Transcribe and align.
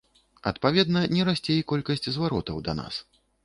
Адпаведна, 0.51 1.03
не 1.15 1.27
расце 1.31 1.59
і 1.59 1.67
колькасць 1.75 2.11
зваротаў 2.19 2.67
да 2.69 2.79
нас. 2.85 2.95